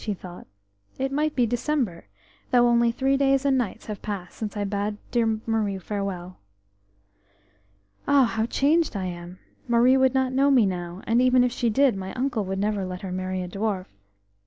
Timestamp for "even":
11.21-11.43